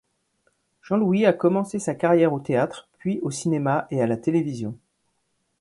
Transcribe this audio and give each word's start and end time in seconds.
Jean-Louis 0.81 1.27
a 1.27 1.33
commencé 1.33 1.77
sa 1.77 1.93
carrière 1.93 2.33
au 2.33 2.39
théâtre, 2.39 2.87
puis 2.97 3.19
au 3.21 3.29
cinéma 3.29 3.85
et 3.91 4.01
à 4.01 4.07
la 4.07 4.17
télévision. 4.17 4.75